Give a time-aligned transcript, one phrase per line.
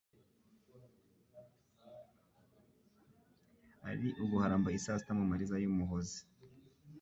[3.89, 6.19] Ari uguharamba isata Mu mariza y' Umuhozi